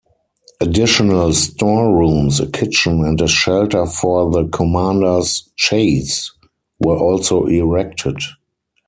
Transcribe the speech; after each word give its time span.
Additional 0.59 1.31
storerooms, 1.31 2.39
a 2.39 2.47
kitchen 2.49 3.05
and 3.05 3.21
a 3.21 3.27
shelter 3.27 3.85
for 3.85 4.31
the 4.31 4.47
Commander's 4.47 5.47
"chaise" 5.55 6.31
were 6.79 6.97
also 6.97 7.45
erected. 7.45 8.15